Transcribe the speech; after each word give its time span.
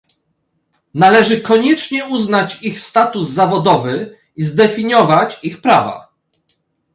Należy 0.93 1.41
koniecznie 1.41 2.05
uznać 2.05 2.63
ich 2.63 2.81
status 2.81 3.29
zawodowy 3.29 4.17
i 4.35 4.43
zdefiniować 4.43 5.39
ich 5.43 5.61
prawa 5.61 6.07